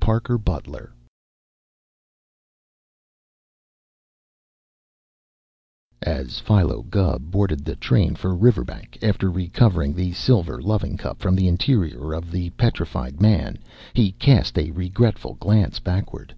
[0.00, 0.88] THE EAGLE'S CLAWS
[6.00, 11.36] As Philo Gubb boarded the train for Riverbank after recovering the silver loving cup from
[11.36, 13.58] the interior of the petrified man,
[13.92, 16.34] he cast a regretful glance backward.